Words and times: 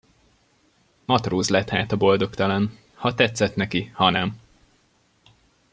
Matróz 1.05 1.49
lett 1.49 1.69
hát 1.69 1.91
a 1.91 1.95
boldogtalan, 1.97 2.77
ha 2.93 3.13
tetszett 3.13 3.55
neki, 3.55 3.91
ha 3.93 4.09
nem. 4.09 4.39